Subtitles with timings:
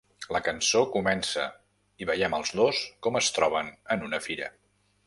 [0.35, 1.45] La cançó comença
[2.05, 4.55] i veiem els dos com es troben en una fira.